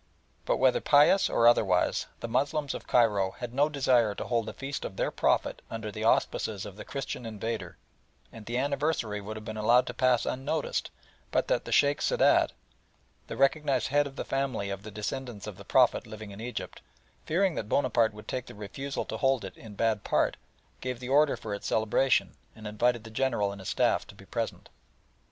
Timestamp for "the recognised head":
13.27-14.07